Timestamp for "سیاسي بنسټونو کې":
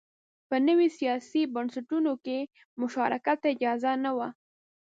0.99-2.37